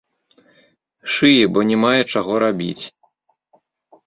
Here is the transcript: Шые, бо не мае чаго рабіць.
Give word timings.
Шые, 1.15 1.43
бо 1.57 1.67
не 1.73 1.77
мае 1.83 1.95
чаго 2.15 2.33
рабіць. 2.45 2.83